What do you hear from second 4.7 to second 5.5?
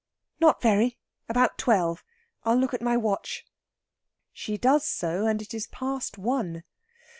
so, and